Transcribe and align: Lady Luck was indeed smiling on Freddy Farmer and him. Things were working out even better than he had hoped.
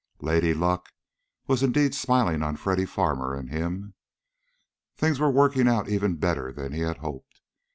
Lady 0.21 0.51
Luck 0.55 0.89
was 1.45 1.61
indeed 1.61 1.93
smiling 1.93 2.41
on 2.41 2.55
Freddy 2.55 2.87
Farmer 2.87 3.35
and 3.35 3.51
him. 3.51 3.93
Things 4.97 5.19
were 5.19 5.29
working 5.29 5.67
out 5.67 5.89
even 5.89 6.15
better 6.15 6.51
than 6.51 6.73
he 6.73 6.79
had 6.79 6.97
hoped. 6.97 7.39